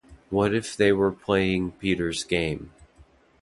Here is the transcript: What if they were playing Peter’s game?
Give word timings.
What 0.31 0.55
if 0.55 0.75
they 0.75 0.91
were 0.91 1.11
playing 1.11 1.73
Peter’s 1.73 2.23
game? 2.23 2.71